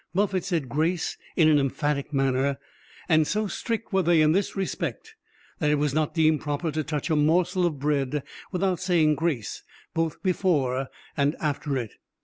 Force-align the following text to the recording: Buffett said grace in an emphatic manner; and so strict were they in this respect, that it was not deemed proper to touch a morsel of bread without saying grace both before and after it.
Buffett 0.15 0.43
said 0.43 0.67
grace 0.67 1.15
in 1.35 1.47
an 1.47 1.59
emphatic 1.59 2.11
manner; 2.11 2.57
and 3.07 3.27
so 3.27 3.45
strict 3.45 3.93
were 3.93 4.01
they 4.01 4.19
in 4.19 4.31
this 4.31 4.55
respect, 4.55 5.13
that 5.59 5.69
it 5.69 5.75
was 5.75 5.93
not 5.93 6.15
deemed 6.15 6.41
proper 6.41 6.71
to 6.71 6.83
touch 6.83 7.11
a 7.11 7.15
morsel 7.15 7.67
of 7.67 7.77
bread 7.77 8.23
without 8.51 8.79
saying 8.79 9.13
grace 9.13 9.61
both 9.93 10.23
before 10.23 10.87
and 11.15 11.35
after 11.39 11.77
it. 11.77 11.97